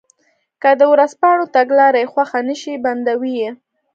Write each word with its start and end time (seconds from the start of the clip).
که 0.61 0.69
د 0.79 0.81
ورځپاڼو 0.93 1.45
تګلاره 1.55 1.99
یې 2.03 2.11
خوښه 2.13 2.39
نه 2.49 2.55
شي 2.61 2.73
بندوي 2.85 3.33
یې. 3.41 3.51